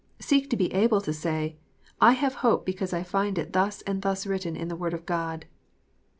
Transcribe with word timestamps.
Seek 0.19 0.49
to 0.49 0.57
be 0.57 0.73
able 0.73 0.99
to 1.01 1.13
say," 1.13 1.57
I 2.01 2.13
have 2.13 2.33
hope, 2.41 2.65
because 2.65 2.91
I 2.91 3.03
find 3.03 3.37
it 3.37 3.53
thus 3.53 3.83
and 3.83 4.01
thus 4.01 4.25
written 4.25 4.55
in 4.55 4.67
the 4.67 4.75
Word 4.75 4.95
of 4.95 5.05
God." 5.05 5.45